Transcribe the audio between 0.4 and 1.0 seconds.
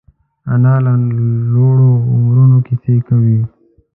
انا له